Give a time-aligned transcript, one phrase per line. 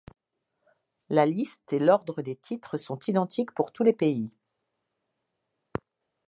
[1.09, 4.31] La liste et l'ordre des titres sont identiques pour tous les pays.